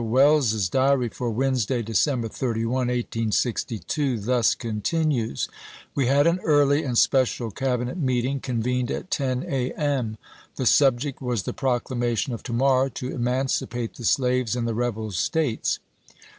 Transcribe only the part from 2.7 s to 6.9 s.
1862, thus continues:" We had an early